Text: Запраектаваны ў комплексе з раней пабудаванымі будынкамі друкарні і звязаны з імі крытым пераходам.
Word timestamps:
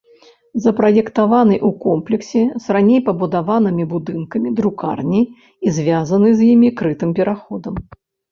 Запраектаваны 0.65 1.55
ў 1.57 1.69
комплексе 1.83 2.41
з 2.63 2.75
раней 2.77 3.03
пабудаванымі 3.09 3.83
будынкамі 3.93 4.49
друкарні 4.59 5.21
і 5.69 5.77
звязаны 5.79 6.29
з 6.43 6.51
імі 6.57 6.69
крытым 6.83 7.11
пераходам. 7.23 7.75